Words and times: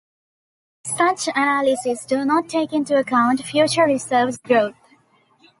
Such 0.97 1.27
analyses 1.35 2.07
do 2.07 2.25
not 2.25 2.49
take 2.49 2.73
into 2.73 2.97
account 2.97 3.43
future 3.45 3.83
reserves 3.83 4.39
growth. 4.39 4.73